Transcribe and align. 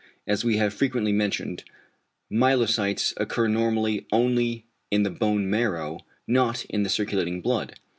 As 0.25 0.43
we 0.43 0.57
have 0.57 0.73
frequently 0.73 1.11
mentioned, 1.11 1.63
myelocytes 2.33 3.13
occur 3.17 3.47
normally 3.47 4.07
only 4.11 4.65
in 4.89 5.03
the 5.03 5.11
bone 5.11 5.47
marrow, 5.47 5.99
not 6.25 6.65
in 6.65 6.81
the 6.81 6.89
circulating 6.89 7.39
blood. 7.39 7.75